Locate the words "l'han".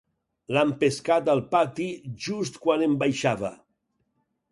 0.55-0.69